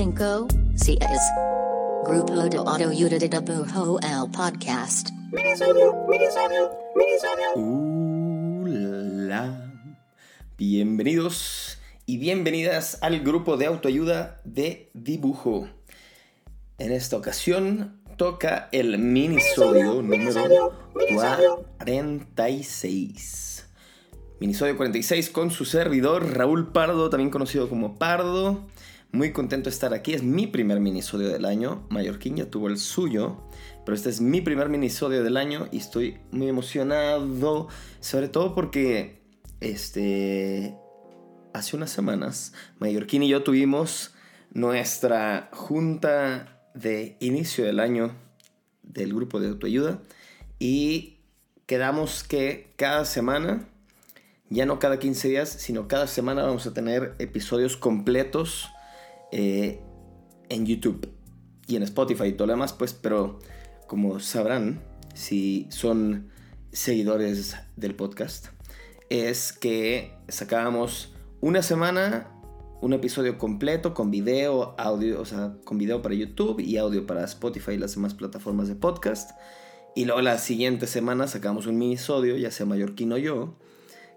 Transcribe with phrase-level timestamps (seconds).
[0.00, 0.98] cinco, seis.
[2.06, 5.10] Grupo de Autoayuda de Dibujo el podcast.
[7.54, 9.44] Hola.
[10.56, 15.68] Bienvenidos y bienvenidas al grupo de autoayuda de dibujo.
[16.78, 20.72] En esta ocasión toca el minisodio número
[21.76, 23.66] 46.
[24.40, 28.66] Minisodio 46 con su servidor Raúl Pardo, también conocido como Pardo.
[29.12, 31.84] Muy contento de estar aquí, es mi primer minisodio del año.
[31.90, 33.42] Mallorquín ya tuvo el suyo,
[33.84, 37.66] pero este es mi primer minisodio del año y estoy muy emocionado,
[37.98, 39.20] sobre todo porque
[39.60, 40.76] este
[41.52, 44.14] hace unas semanas Mallorquín y yo tuvimos
[44.52, 48.14] nuestra junta de inicio del año
[48.84, 49.98] del grupo de autoayuda
[50.60, 51.18] y
[51.66, 53.68] quedamos que cada semana,
[54.50, 58.70] ya no cada 15 días, sino cada semana vamos a tener episodios completos
[59.32, 59.80] eh,
[60.48, 61.08] en YouTube
[61.66, 63.38] y en Spotify y todo lo demás, pues, pero
[63.86, 64.82] como sabrán,
[65.14, 66.30] si son
[66.72, 68.48] seguidores del podcast,
[69.08, 72.28] es que sacábamos una semana
[72.80, 77.72] un episodio completo con video, audio, o con video para YouTube y audio para Spotify
[77.72, 79.32] y las demás plataformas de podcast.
[79.94, 83.54] Y luego la siguiente semana sacamos un minisodio, ya sea mallorquino yo,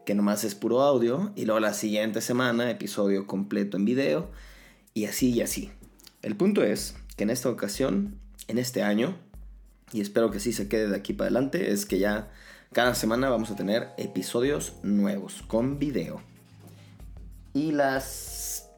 [0.05, 1.33] que nomás es puro audio.
[1.35, 4.29] Y luego la siguiente semana episodio completo en video.
[4.93, 5.71] Y así y así.
[6.21, 9.17] El punto es que en esta ocasión, en este año,
[9.91, 12.31] y espero que sí se quede de aquí para adelante, es que ya
[12.71, 16.21] cada semana vamos a tener episodios nuevos con video.
[17.53, 18.69] Y las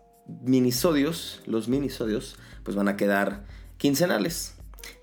[0.41, 3.45] minisodios, los minisodios, pues van a quedar
[3.77, 4.55] quincenales.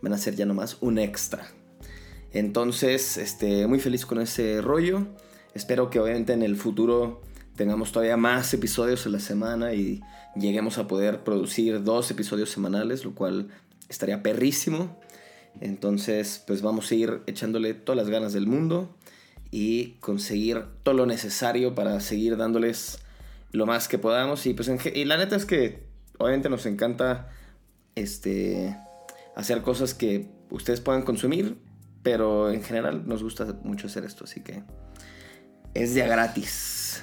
[0.03, 1.47] Van a ser ya nomás un extra.
[2.33, 5.07] Entonces, este, muy feliz con ese rollo.
[5.55, 7.23] Espero que obviamente en el futuro
[7.57, 10.01] tengamos todavía más episodios a la semana y
[10.37, 13.49] lleguemos a poder producir dos episodios semanales, lo cual
[13.89, 14.99] estaría perrísimo.
[15.61, 18.95] Entonces, pues vamos a ir echándole todas las ganas del mundo
[19.51, 22.99] y conseguir todo lo necesario para seguir dándoles
[23.53, 24.47] lo más que podamos.
[24.47, 25.85] Y pues y la neta es que
[26.19, 27.31] obviamente nos encanta
[27.95, 28.77] este
[29.37, 31.59] hacer cosas que ustedes puedan consumir,
[32.03, 34.63] pero en general nos gusta mucho hacer esto, así que
[35.75, 37.03] es de gratis,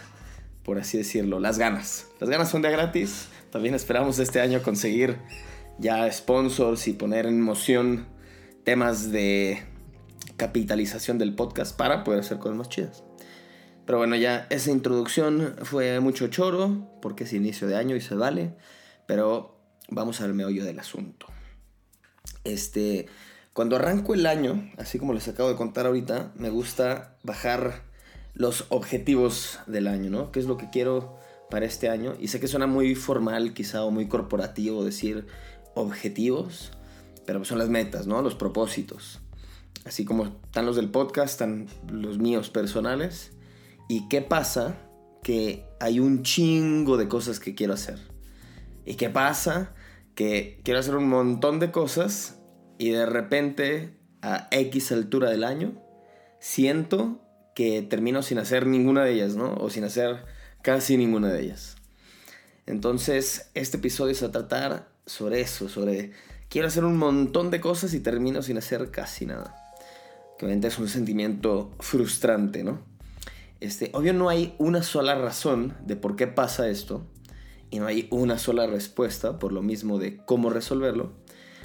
[0.63, 2.07] por así decirlo, las ganas.
[2.19, 3.27] Las ganas son de gratis.
[3.51, 5.17] También esperamos este año conseguir
[5.79, 8.07] ya sponsors y poner en moción
[8.63, 9.63] temas de
[10.37, 13.03] capitalización del podcast para poder hacer cosas más chidas.
[13.85, 18.13] Pero bueno, ya esa introducción fue mucho choro, porque es inicio de año y se
[18.13, 18.53] vale.
[19.07, 19.57] Pero
[19.89, 21.25] vamos al meollo del asunto.
[22.43, 23.07] Este,
[23.53, 27.88] cuando arranco el año, así como les acabo de contar ahorita, me gusta bajar
[28.39, 30.31] los objetivos del año, ¿no?
[30.31, 31.19] ¿Qué es lo que quiero
[31.51, 32.15] para este año?
[32.17, 35.27] Y sé que suena muy formal quizá o muy corporativo decir
[35.75, 36.71] objetivos,
[37.25, 38.21] pero son las metas, ¿no?
[38.21, 39.19] Los propósitos.
[39.83, 43.33] Así como están los del podcast, están los míos personales.
[43.89, 44.77] ¿Y qué pasa?
[45.21, 47.99] Que hay un chingo de cosas que quiero hacer.
[48.85, 49.73] ¿Y qué pasa?
[50.15, 52.39] Que quiero hacer un montón de cosas
[52.77, 55.73] y de repente a X altura del año
[56.39, 57.19] siento
[57.59, 59.53] que termino sin hacer ninguna de ellas, ¿no?
[59.55, 60.23] O sin hacer
[60.61, 61.75] casi ninguna de ellas.
[62.65, 66.13] Entonces, este episodio se va a tratar sobre eso, sobre
[66.47, 69.73] quiero hacer un montón de cosas y termino sin hacer casi nada.
[70.37, 72.79] Que obviamente es un sentimiento frustrante, ¿no?
[73.59, 77.05] Este, obvio no hay una sola razón de por qué pasa esto
[77.71, 81.11] y no hay una sola respuesta por lo mismo de cómo resolverlo.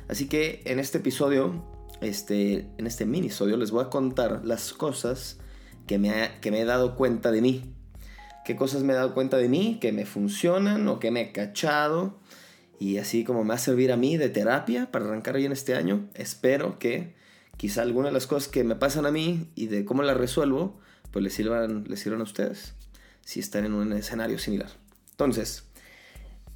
[0.09, 1.65] Así que en este episodio,
[2.01, 5.39] este, en este minisodio, les voy a contar las cosas
[5.87, 7.75] que me, que me he dado cuenta de mí.
[8.45, 11.33] Qué cosas me he dado cuenta de mí, que me funcionan o que me he
[11.33, 12.19] cachado.
[12.79, 15.75] Y así como me va a servir a mí de terapia para arrancar bien este
[15.75, 17.15] año, espero que
[17.57, 20.79] quizá alguna de las cosas que me pasan a mí y de cómo las resuelvo,
[21.11, 22.75] pues les sirvan, les sirvan a ustedes
[23.25, 24.71] si están en un escenario similar.
[25.13, 25.65] Entonces,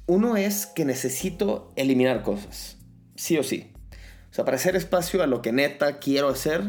[0.05, 2.77] uno es que necesito eliminar cosas,
[3.15, 3.71] sí o sí.
[4.31, 6.61] O sea, para hacer espacio a lo que neta quiero hacer,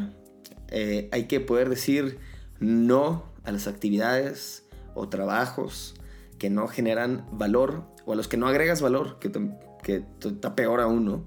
[0.68, 2.18] eh, hay que poder decir
[2.60, 4.64] no a las actividades
[4.94, 5.94] o trabajos
[6.38, 9.30] que no generan valor o a los que no agregas valor, que,
[9.82, 11.24] que está peor aún, ¿no?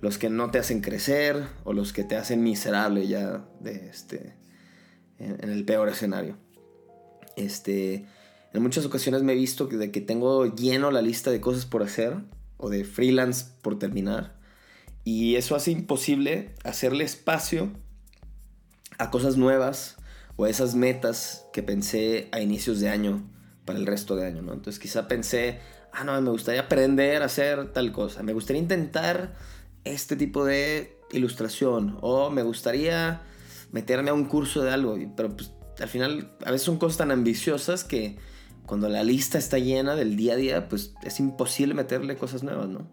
[0.00, 4.34] Los que no te hacen crecer o los que te hacen miserable ya de este,
[5.18, 6.36] en, el peor escenario.
[7.36, 8.06] Este,
[8.52, 11.82] en muchas ocasiones me he visto de que tengo lleno la lista de cosas por
[11.82, 12.16] hacer
[12.56, 14.36] o de freelance por terminar.
[15.04, 17.70] Y eso hace imposible hacerle espacio
[18.98, 19.96] a cosas nuevas
[20.36, 23.22] o esas metas que pensé a inicios de año
[23.64, 24.52] para el resto de año, ¿no?
[24.52, 25.60] Entonces quizá pensé,
[25.92, 29.34] ah, no, me gustaría aprender a hacer tal cosa, me gustaría intentar
[29.84, 33.22] este tipo de ilustración o me gustaría
[33.72, 37.10] meterme a un curso de algo, pero pues al final a veces son cosas tan
[37.10, 38.16] ambiciosas que
[38.66, 42.68] cuando la lista está llena del día a día, pues es imposible meterle cosas nuevas,
[42.68, 42.88] ¿no?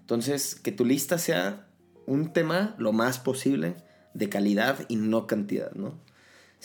[0.00, 1.68] Entonces, que tu lista sea
[2.06, 3.76] un tema lo más posible
[4.14, 6.00] de calidad y no cantidad, ¿no?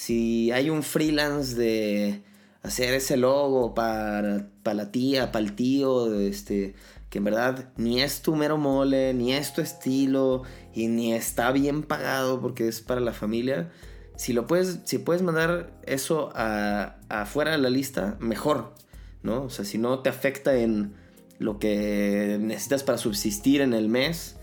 [0.01, 2.23] Si hay un freelance de
[2.63, 6.73] hacer ese logo para, para la tía, para el tío, este,
[7.11, 10.41] que en verdad ni es tu mero mole, ni es tu estilo
[10.73, 13.71] y ni está bien pagado porque es para la familia.
[14.15, 18.73] Si lo puedes, si puedes mandar eso a, afuera de la lista, mejor,
[19.21, 19.43] ¿no?
[19.43, 20.95] O sea, si no te afecta en
[21.37, 24.37] lo que necesitas para subsistir en el mes,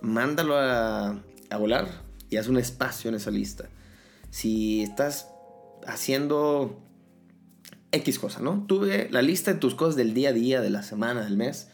[0.00, 1.20] mándalo a,
[1.50, 1.88] a volar
[2.28, 3.68] y haz un espacio en esa lista.
[4.30, 5.28] Si estás
[5.86, 6.82] haciendo
[7.92, 8.64] X cosa, ¿no?
[8.66, 11.68] Tuve la lista de tus cosas del día a día, de la semana, del mes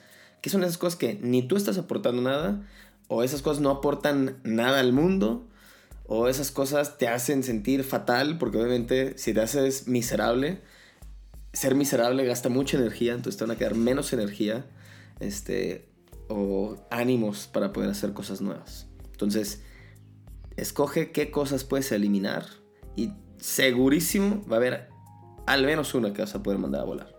[0.47, 2.65] ¿Qué son esas cosas que ni tú estás aportando nada?
[3.09, 5.49] ¿O esas cosas no aportan nada al mundo?
[6.07, 8.39] ¿O esas cosas te hacen sentir fatal?
[8.39, 10.61] Porque obviamente si te haces miserable,
[11.53, 14.67] ser miserable gasta mucha energía, entonces te van a quedar menos energía
[15.19, 15.89] este,
[16.29, 18.87] o ánimos para poder hacer cosas nuevas.
[19.11, 19.63] Entonces,
[20.57, 22.47] escoge qué cosas puedes eliminar
[22.97, 24.89] y segurísimo va a haber
[25.47, 27.15] al menos una que vas a poder mandar a volar.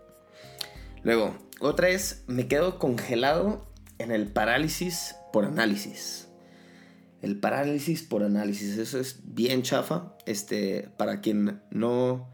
[1.02, 3.66] Luego, otra es, me quedo congelado
[3.98, 6.28] en el parálisis por análisis.
[7.22, 10.14] El parálisis por análisis, eso es bien chafa.
[10.26, 12.30] Este, para quien no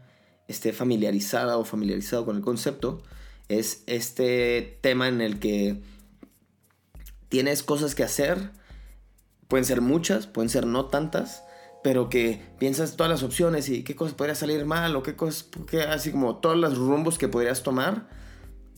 [0.47, 3.01] esté familiarizada o familiarizado con el concepto,
[3.47, 5.81] es este tema en el que
[7.29, 8.51] tienes cosas que hacer,
[9.47, 11.43] pueden ser muchas, pueden ser no tantas,
[11.83, 15.49] pero que piensas todas las opciones y qué cosas podría salir mal o qué cosas,
[15.89, 18.07] así como todos los rumbos que podrías tomar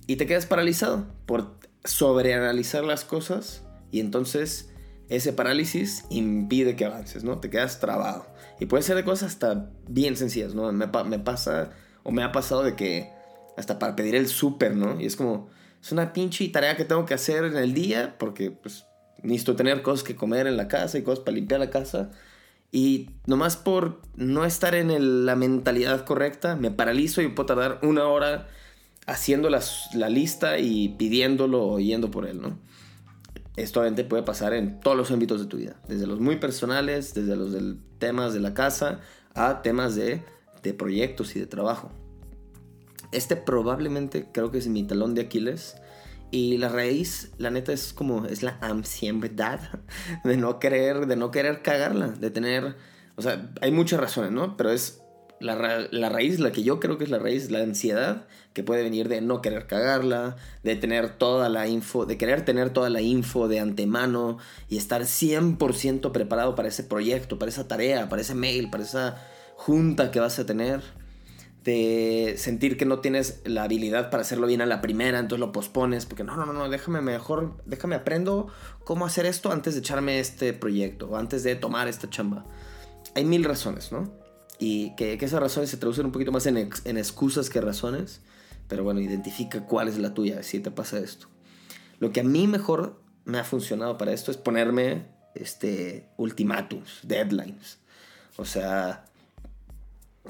[0.07, 4.69] y te quedas paralizado por sobreanalizar las cosas y entonces
[5.09, 7.39] ese parálisis impide que avances, ¿no?
[7.39, 8.27] Te quedas trabado.
[8.59, 10.71] Y puede ser de cosas hasta bien sencillas, ¿no?
[10.73, 11.71] Me, me pasa
[12.03, 13.09] o me ha pasado de que
[13.55, 14.99] hasta para pedir el súper, ¿no?
[14.99, 15.47] Y es como,
[15.81, 18.86] es una pinche tarea que tengo que hacer en el día porque pues
[19.23, 22.11] necesito tener cosas que comer en la casa y cosas para limpiar la casa.
[22.71, 28.07] Y nomás por no estar en la mentalidad correcta, me paralizo y puedo tardar una
[28.07, 28.47] hora
[29.05, 32.57] haciendo la lista y pidiéndolo o yendo por él, ¿no?
[33.57, 37.15] Esto obviamente puede pasar en todos los ámbitos de tu vida, desde los muy personales,
[37.15, 38.99] desde los del, temas de la casa,
[39.33, 40.23] a temas de,
[40.61, 41.91] de proyectos y de trabajo.
[43.11, 45.75] Este probablemente creo que es mi talón de Aquiles.
[46.29, 49.59] Y la raíz, la neta, es como, es la ansiedad
[50.23, 52.75] de no querer, de no querer cagarla, de tener,
[53.15, 54.57] o sea, hay muchas razones, ¿no?
[54.57, 55.01] Pero es
[55.39, 59.07] la, raíz, la que yo creo que es la raíz, la ansiedad que puede venir
[59.07, 63.47] de no querer cagarla, de tener toda la info, de querer tener toda la info
[63.47, 68.69] de antemano y estar 100% preparado para ese proyecto, para esa tarea, para ese mail,
[68.69, 69.23] para esa
[69.55, 70.81] junta que vas a tener.
[72.37, 76.05] Sentir que no tienes la habilidad para hacerlo bien a la primera, entonces lo pospones,
[76.05, 78.47] porque no, no, no, déjame mejor, déjame aprendo
[78.83, 82.45] cómo hacer esto antes de echarme este proyecto, o antes de tomar esta chamba.
[83.15, 84.11] Hay mil razones, ¿no?
[84.59, 88.21] y que, esas razones se traducen un poquito más en, en, excusas que razones,
[88.67, 91.27] pero bueno, identifica cuál es la tuya si te pasa esto.
[91.99, 95.05] Lo que a mí mejor me ha funcionado para esto es ponerme
[95.35, 97.79] este, ultimátums, deadlines.
[98.37, 99.05] O sea,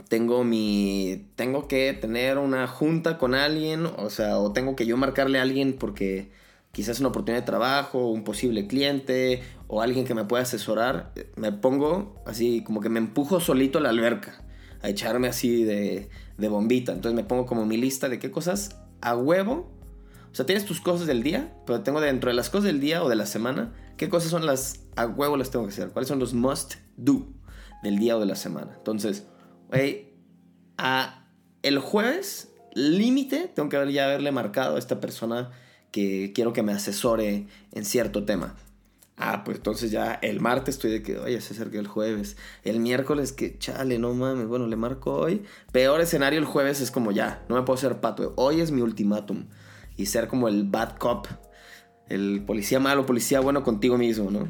[0.07, 4.97] tengo mi tengo que tener una junta con alguien, o sea, o tengo que yo
[4.97, 6.31] marcarle a alguien porque
[6.71, 11.51] quizás una oportunidad de trabajo, un posible cliente o alguien que me pueda asesorar, me
[11.51, 14.43] pongo así como que me empujo solito a la alberca,
[14.81, 16.93] a echarme así de, de bombita.
[16.93, 19.71] Entonces me pongo como mi lista de qué cosas a huevo.
[20.31, 23.03] O sea, tienes tus cosas del día, pero tengo dentro de las cosas del día
[23.03, 26.09] o de la semana, qué cosas son las a huevo las tengo que hacer, cuáles
[26.09, 27.27] son los must do
[27.83, 28.73] del día o de la semana.
[28.77, 29.25] Entonces,
[31.61, 35.51] el jueves límite tengo que ya haberle marcado a esta persona
[35.91, 38.55] que quiero que me asesore en cierto tema.
[39.19, 42.37] Ah, pues entonces ya el martes estoy de que, oye, se acerca el jueves.
[42.63, 45.41] El miércoles que, chale, no mames, bueno, le marco hoy.
[45.71, 48.33] Peor escenario el jueves es como ya, no me puedo hacer pato.
[48.35, 49.45] Hoy es mi ultimátum.
[49.95, 51.25] Y ser como el bad cop,
[52.09, 54.47] el policía malo, policía bueno contigo mismo, ¿no?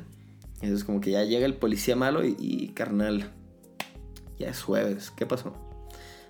[0.62, 3.32] es como que ya llega el policía malo y carnal,
[4.38, 5.54] ya es jueves, ¿qué pasó?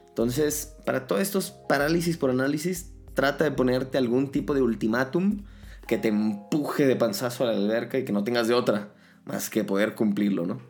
[0.10, 5.44] Entonces, para todos estos parálisis por análisis, trata de ponerte algún tipo de ultimátum
[5.88, 8.94] que te empuje de panzazo a la alberca y que no tengas de otra
[9.26, 10.62] más que poder cumplirlo, ¿no?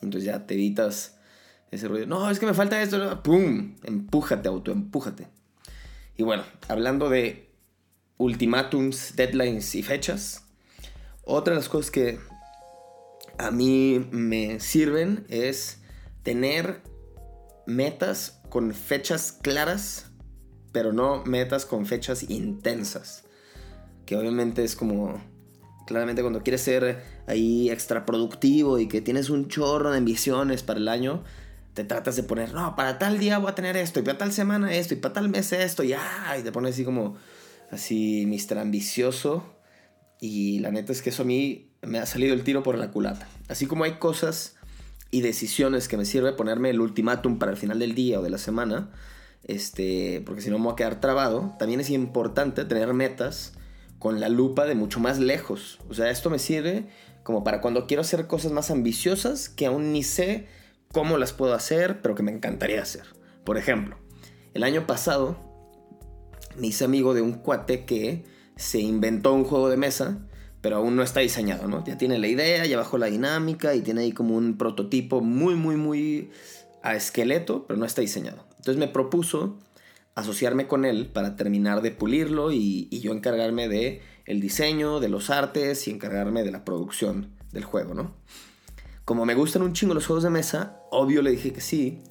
[0.00, 1.18] Entonces ya te evitas
[1.70, 3.76] Ese ruido, no, es que me falta esto, ¡pum!
[3.84, 5.28] Empújate, auto, empújate.
[6.16, 7.50] Y bueno, hablando de
[8.16, 10.44] ultimátums, deadlines y fechas,
[11.24, 12.18] otra de las cosas que
[13.36, 15.82] a mí me sirven es
[16.22, 16.82] tener
[17.66, 20.10] metas con fechas claras,
[20.72, 23.24] pero no metas con fechas intensas.
[24.06, 25.22] Que obviamente es como,
[25.86, 30.80] claramente cuando quieres ser ahí extra productivo y que tienes un chorro de ambiciones para
[30.80, 31.24] el año,
[31.74, 34.32] te tratas de poner, no, para tal día voy a tener esto, y para tal
[34.32, 37.16] semana esto, y para tal mes esto, y, ah, y te pones así como,
[37.70, 39.54] así, mister ambicioso.
[40.20, 42.90] Y la neta es que eso a mí me ha salido el tiro por la
[42.90, 43.28] culata.
[43.48, 44.56] Así como hay cosas
[45.10, 48.30] y decisiones que me sirve ponerme el ultimátum para el final del día o de
[48.30, 48.90] la semana,
[49.44, 53.54] este, porque si no me voy a quedar trabado, también es importante tener metas
[53.98, 55.78] con la lupa de mucho más lejos.
[55.88, 56.86] O sea, esto me sirve
[57.22, 60.46] como para cuando quiero hacer cosas más ambiciosas que aún ni sé
[60.92, 63.04] cómo las puedo hacer, pero que me encantaría hacer.
[63.44, 63.98] Por ejemplo,
[64.54, 65.36] el año pasado
[66.56, 68.24] me hice amigo de un cuate que
[68.56, 70.18] se inventó un juego de mesa,
[70.60, 71.84] pero aún no está diseñado, ¿no?
[71.84, 75.54] Ya tiene la idea, ya bajó la dinámica y tiene ahí como un prototipo muy,
[75.54, 76.30] muy, muy
[76.82, 78.44] a esqueleto, pero no está diseñado.
[78.56, 79.58] Entonces me propuso
[80.14, 85.08] asociarme con él para terminar de pulirlo y, y yo encargarme de el diseño, de
[85.08, 88.14] los artes y encargarme de la producción del juego, ¿no?
[89.04, 92.02] Como me gustan un chingo los juegos de mesa, obvio le dije que sí,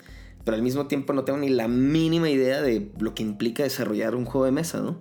[0.43, 4.15] pero al mismo tiempo no tengo ni la mínima idea de lo que implica desarrollar
[4.15, 4.99] un juego de mesa, ¿no?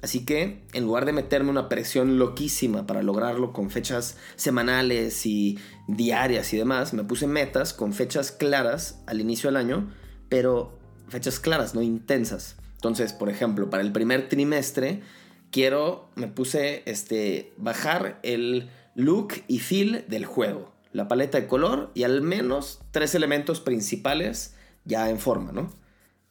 [0.00, 5.58] Así que, en lugar de meterme una presión loquísima para lograrlo con fechas semanales y
[5.88, 9.92] diarias y demás, me puse metas con fechas claras al inicio del año,
[10.28, 10.78] pero
[11.08, 12.56] fechas claras, no intensas.
[12.74, 15.02] Entonces, por ejemplo, para el primer trimestre,
[15.50, 21.90] quiero, me puse, este, bajar el look y feel del juego la paleta de color
[21.94, 25.72] y al menos tres elementos principales ya en forma, ¿no?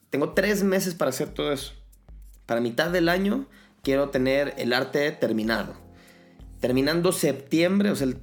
[0.09, 1.73] Tengo tres meses para hacer todo eso.
[2.47, 3.45] Para mitad del año
[3.83, 5.75] quiero tener el arte terminado.
[6.59, 8.17] Terminando septiembre, o sea, el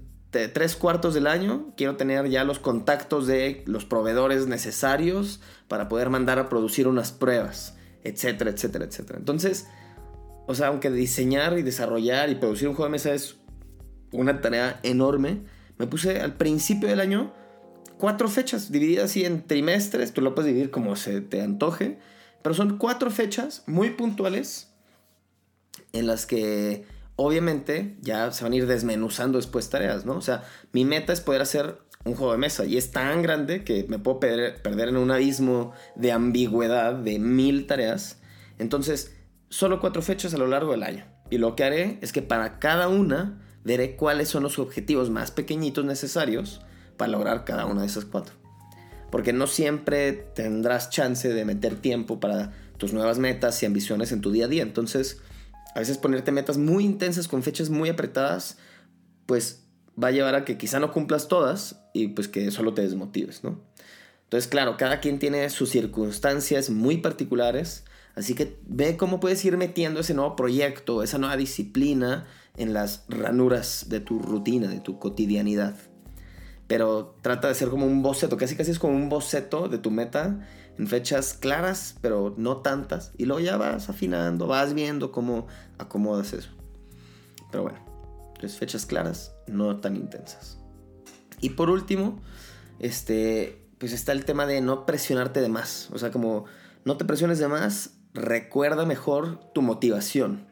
[0.53, 6.11] tres cuartos del año, quiero tener ya los contactos de los proveedores necesarios para poder
[6.11, 9.19] mandar a producir unas pruebas, etcétera, etcétera, etcétera.
[9.19, 9.69] Entonces,
[10.47, 13.37] o sea, aunque diseñar y desarrollar y producir un juego de mesa es
[14.13, 15.43] una tarea enorme,
[15.79, 17.33] me puse al principio del año
[17.99, 21.99] cuatro fechas divididas así en trimestres, tú lo puedes dividir como se te antoje,
[22.45, 24.71] pero son cuatro fechas muy puntuales
[25.95, 26.85] en las que
[27.17, 30.17] obviamente ya se van a ir desmenuzando después tareas, ¿no?
[30.17, 33.65] O sea, mi meta es poder hacer un juego de mesa y es tan grande
[33.65, 38.19] que me puedo perder en un abismo de ambigüedad de mil tareas.
[38.59, 39.17] Entonces,
[39.49, 41.07] solo cuatro fechas a lo largo del año.
[41.31, 45.31] Y lo que haré es que para cada una veré cuáles son los objetivos más
[45.31, 46.61] pequeñitos necesarios
[46.99, 48.44] para lograr cada una de esas cuatro.
[49.15, 54.21] Porque no siempre tendrás chance de meter tiempo para tus nuevas metas y ambiciones en
[54.21, 54.65] tu día a día.
[54.65, 55.21] Entonces,
[55.77, 58.59] a veces ponerte metas muy intensas con fechas muy apretadas,
[59.27, 59.67] pues
[60.03, 63.45] va a llevar a que quizá no cumplas todas y pues que solo te desmotives,
[63.45, 63.61] ¿no?
[64.25, 67.85] Entonces, claro, cada quien tiene sus circunstancias muy particulares,
[68.17, 73.05] así que ve cómo puedes ir metiendo ese nuevo proyecto, esa nueva disciplina en las
[73.09, 75.77] ranuras de tu rutina, de tu cotidianidad.
[76.67, 79.91] Pero trata de ser como un boceto, casi casi es como un boceto de tu
[79.91, 80.41] meta
[80.79, 83.13] en fechas claras, pero no tantas.
[83.19, 85.47] Y luego ya vas afinando, vas viendo cómo
[85.79, 86.51] acomodas eso.
[87.51, 87.79] Pero bueno,
[88.35, 90.59] entonces fechas claras, no tan intensas.
[91.41, 92.23] Y por último,
[92.79, 95.91] este, pues está el tema de no presionarte de más.
[95.93, 96.47] O sea, como
[96.85, 100.49] no te presiones de más, recuerda mejor tu motivación.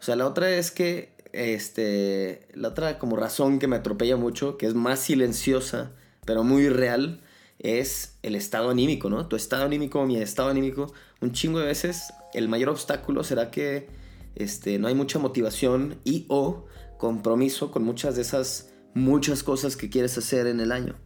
[0.00, 4.58] O sea, la otra es que este, la otra como razón que me atropella mucho,
[4.58, 5.92] que es más silenciosa,
[6.24, 7.22] pero muy real,
[7.58, 9.28] es el estado anímico, ¿no?
[9.28, 13.88] Tu estado anímico, mi estado anímico, un chingo de veces el mayor obstáculo será que
[14.34, 16.66] este, no hay mucha motivación y o
[16.98, 20.96] compromiso con muchas de esas muchas cosas que quieres hacer en el año.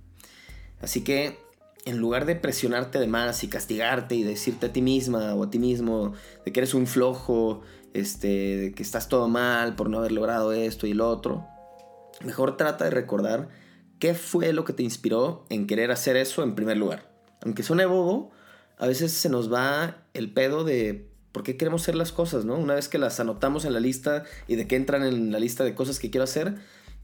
[0.80, 1.38] Así que
[1.87, 5.50] en lugar de presionarte de más y castigarte y decirte a ti misma o a
[5.50, 6.12] ti mismo
[6.45, 7.62] de que eres un flojo,
[7.95, 11.47] este, de que estás todo mal por no haber logrado esto y lo otro,
[12.25, 13.49] mejor trata de recordar
[14.00, 17.09] qué fue lo que te inspiró en querer hacer eso en primer lugar.
[17.43, 18.33] Aunque suene bobo,
[18.78, 22.57] a veces se nos va el pedo de por qué queremos hacer las cosas, ¿no?
[22.57, 25.62] Una vez que las anotamos en la lista y de que entran en la lista
[25.62, 26.57] de cosas que quiero hacer,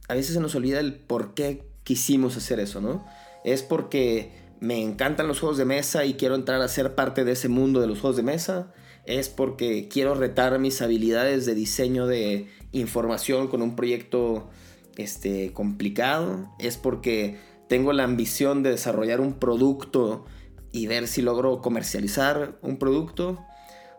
[0.09, 3.07] a veces se nos olvida el por qué quisimos hacer eso, ¿no?
[3.45, 7.33] Es porque me encantan los juegos de mesa y quiero entrar a ser parte de
[7.33, 8.73] ese mundo de los juegos de mesa.
[9.04, 14.49] Es porque quiero retar mis habilidades de diseño de información con un proyecto
[14.97, 16.49] este, complicado.
[16.61, 20.26] Es porque tengo la ambición de desarrollar un producto
[20.71, 23.45] y ver si logro comercializar un producto.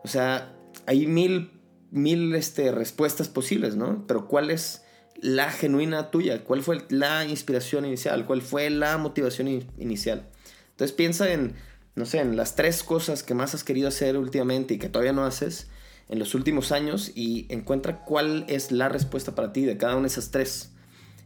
[0.05, 0.55] O sea,
[0.86, 1.51] hay mil,
[1.91, 4.08] mil este, respuestas posibles, ¿no?
[4.08, 4.86] Pero ¿cuál es
[5.17, 6.46] la genuina tuya?
[6.46, 8.25] ¿Cuál fue la inspiración inicial?
[8.25, 10.29] ¿Cuál fue la motivación inicial?
[10.74, 11.56] Entonces piensa en,
[11.96, 15.13] no sé, en las tres cosas que más has querido hacer últimamente y que todavía
[15.13, 15.68] no haces
[16.10, 20.03] en los últimos años y encuentra cuál es la respuesta para ti de cada una
[20.03, 20.72] de esas tres.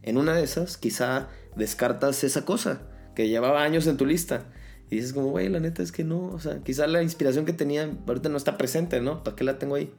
[0.02, 2.82] En una de esas, quizá descartas esa cosa
[3.14, 4.46] que llevaba años en tu lista.
[4.90, 7.52] Y dices como, güey, la neta es que no, o sea, quizá la inspiración que
[7.52, 9.22] tenía ahorita no está presente, ¿no?
[9.22, 9.92] ¿Para qué la tengo ahí?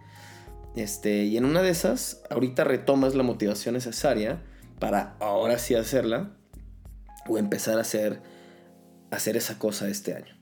[0.76, 4.42] Este, y en una de esas, ahorita retomas la motivación necesaria
[4.80, 6.32] para ahora sí hacerla
[7.28, 8.22] o empezar a hacer,
[9.12, 10.36] hacer esa cosa este año.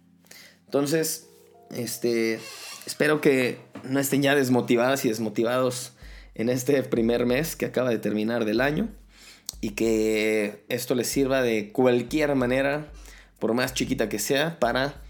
[0.66, 1.30] Entonces,
[1.72, 2.40] este,
[2.86, 5.94] espero que no estén ya desmotivadas y desmotivados
[6.36, 8.90] en este primer mes que acaba de terminar del año
[9.62, 12.92] y que esto les sirva de cualquier manera,
[13.40, 15.02] por más chiquita que sea, para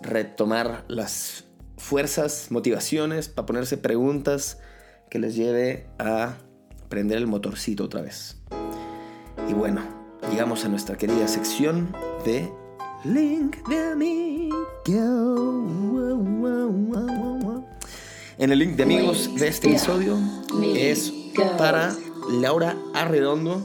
[0.00, 1.44] retomar las
[1.76, 4.58] fuerzas, motivaciones, para ponerse preguntas
[5.10, 6.36] que les lleve a
[6.88, 8.36] prender el motorcito otra vez.
[9.48, 9.82] Y bueno,
[10.30, 12.50] llegamos a nuestra querida sección de
[13.04, 14.56] Link de Amigo.
[18.38, 20.18] En el link de amigos de este episodio
[20.74, 21.12] es
[21.56, 21.94] para
[22.28, 23.64] Laura Arredondo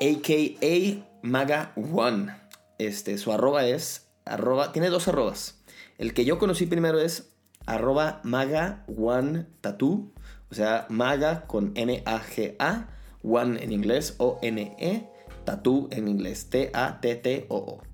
[0.00, 1.06] a.k.a.
[1.22, 2.34] Maga One.
[2.78, 5.62] Este, su arroba es, arroba, tiene dos arrobas.
[5.98, 7.30] El que yo conocí primero es
[7.66, 10.12] arroba Maga One Tattoo,
[10.50, 12.88] o sea, Maga con N-A-G-A,
[13.22, 15.08] One en inglés, O-N-E,
[15.44, 17.85] Tattoo en inglés, T-A-T-T-O-O.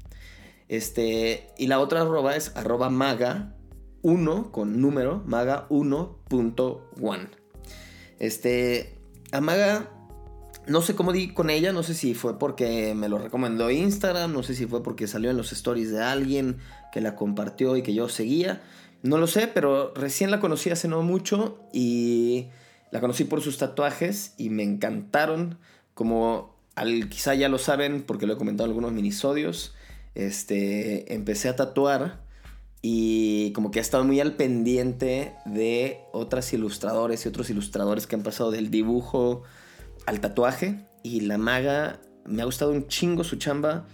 [0.72, 3.52] Este, y la otra arroba es arroba Maga
[4.00, 7.28] 1 con número, Maga 1.1.
[8.18, 8.98] Este,
[9.32, 9.90] a Maga
[10.66, 14.32] no sé cómo di con ella, no sé si fue porque me lo recomendó Instagram,
[14.32, 16.56] no sé si fue porque salió en los stories de alguien
[16.90, 18.62] que la compartió y que yo seguía.
[19.02, 22.46] No lo sé, pero recién la conocí hace no mucho y
[22.90, 25.58] la conocí por sus tatuajes y me encantaron.
[25.92, 29.74] Como al, quizá ya lo saben porque lo he comentado en algunos minisodios,
[30.14, 32.22] este, empecé a tatuar
[32.82, 38.16] y como que he estado muy al pendiente de otras ilustradores y otros ilustradores que
[38.16, 39.44] han pasado del dibujo
[40.06, 43.86] al tatuaje y la maga me ha gustado un chingo su chamba.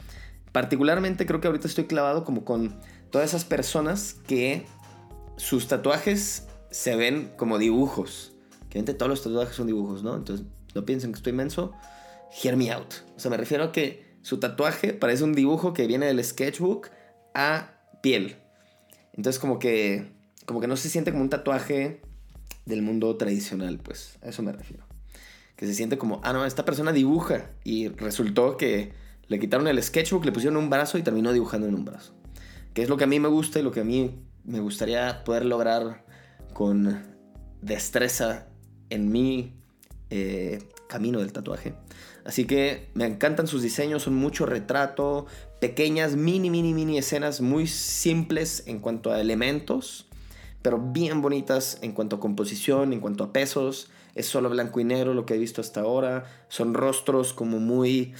[0.53, 4.67] Particularmente creo que ahorita estoy clavado como con todas esas personas que
[5.37, 8.33] sus tatuajes se ven como dibujos.
[8.71, 10.17] Que todos los tatuajes son dibujos, ¿no?
[10.17, 11.73] Entonces no piensen que estoy menso.
[12.43, 12.95] Hear me out.
[13.17, 16.91] O sea, me refiero a que su tatuaje parece un dibujo que viene del sketchbook
[17.33, 18.37] a piel.
[19.15, 20.13] Entonces como que
[20.45, 22.03] como que no se siente como un tatuaje
[22.67, 24.19] del mundo tradicional, pues.
[24.21, 24.85] A eso me refiero
[25.57, 27.51] que se siente como, ah, no, esta persona dibuja.
[27.65, 28.93] Y resultó que
[29.29, 32.13] le quitaron el sketchbook, le pusieron un brazo y terminó dibujando en un brazo.
[32.75, 35.25] Que es lo que a mí me gusta y lo que a mí me gustaría
[35.25, 36.05] poder lograr
[36.53, 37.03] con
[37.63, 38.47] destreza
[38.91, 39.55] en mi
[40.11, 41.75] eh, camino del tatuaje.
[42.29, 45.25] Así que me encantan sus diseños, son mucho retrato,
[45.63, 50.11] pequeñas, mini, mini, mini escenas muy simples en cuanto a elementos,
[50.61, 54.85] pero bien bonitas en cuanto a composición, en cuanto a pesos, es solo blanco y
[54.85, 56.27] negro lo que he visto hasta ahora.
[56.49, 58.13] Son rostros como muy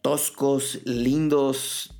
[0.00, 1.92] toscos, lindos,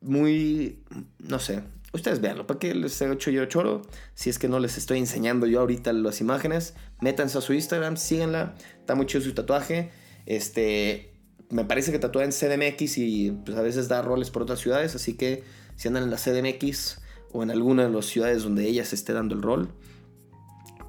[0.00, 0.84] muy,
[1.18, 1.62] no sé.
[1.92, 3.82] Ustedes veanlo, ¿para qué les he hecho yo choro?
[4.14, 7.98] Si es que no les estoy enseñando yo ahorita las imágenes, métanse a su Instagram,
[7.98, 8.54] síganla,
[8.88, 9.90] está muy chido su tatuaje.
[10.24, 11.12] Este,
[11.50, 14.94] me parece que tatúa en CDMX y pues, a veces da roles por otras ciudades,
[14.94, 15.44] así que
[15.76, 19.12] si andan en la CDMX o en alguna de las ciudades donde ella se esté
[19.12, 19.74] dando el rol,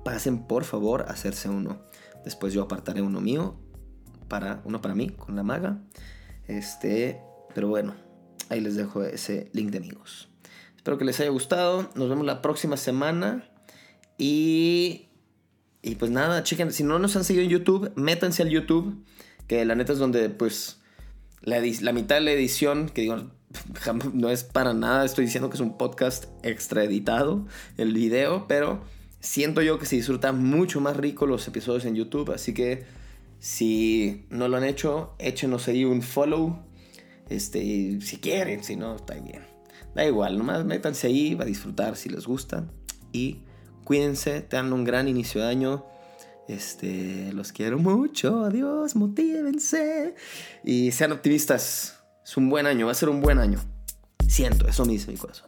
[0.05, 1.81] pasen por favor a hacerse uno.
[2.23, 3.59] Después yo apartaré uno mío,
[4.29, 5.81] para, uno para mí, con la maga.
[6.47, 7.19] Este,
[7.53, 7.95] pero bueno,
[8.47, 10.29] ahí les dejo ese link de amigos.
[10.77, 11.89] Espero que les haya gustado.
[11.95, 13.51] Nos vemos la próxima semana.
[14.17, 15.08] Y,
[15.81, 16.71] y pues nada, chequen.
[16.71, 19.03] Si no nos han seguido en YouTube, métanse al YouTube.
[19.47, 20.79] Que la neta es donde pues
[21.41, 23.17] la, mitad de la edición, que digo,
[24.13, 27.45] no es para nada, estoy diciendo que es un podcast extra editado,
[27.77, 28.81] el video, pero
[29.19, 32.85] siento yo que se disfrutan mucho más rico los episodios en YouTube, así que
[33.39, 36.59] si no lo han hecho, échenos ahí un follow,
[37.29, 39.43] este, si quieren, si no, está bien.
[39.95, 42.67] Da igual, nomás métanse ahí, va a disfrutar si les gusta
[43.11, 43.39] y
[43.89, 45.83] cuídense, tengan un gran inicio de año.
[46.47, 50.13] Este, los quiero mucho, adiós, motívense
[50.63, 51.97] y sean optimistas.
[52.23, 53.59] Es un buen año, va a ser un buen año.
[54.27, 55.47] Siento, eso me dice mi corazón.